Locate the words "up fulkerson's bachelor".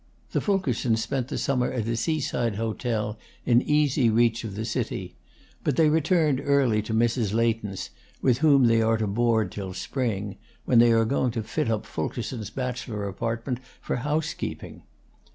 11.69-13.07